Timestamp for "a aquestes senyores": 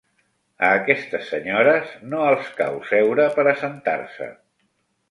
0.67-1.93